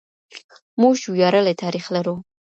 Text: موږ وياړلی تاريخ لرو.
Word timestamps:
موږ 0.81 0.97
وياړلی 1.13 1.55
تاريخ 1.63 1.85
لرو. 1.95 2.15